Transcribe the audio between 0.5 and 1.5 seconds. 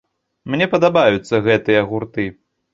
Мне падабаюцца